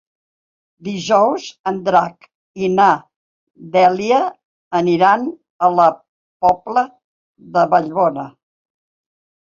[0.85, 2.25] Dijous en Drac
[2.67, 2.87] i na
[3.75, 4.23] Dèlia
[4.81, 5.29] aniran
[5.69, 5.89] a la
[6.47, 6.85] Pobla
[7.59, 8.25] de Vallbona.